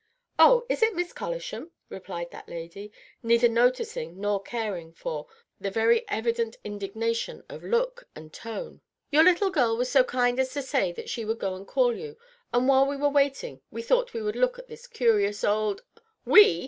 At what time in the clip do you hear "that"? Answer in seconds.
2.31-2.49, 10.93-11.07